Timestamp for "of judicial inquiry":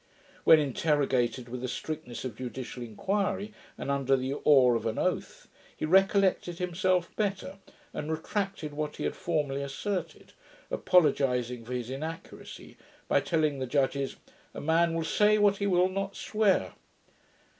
2.25-3.53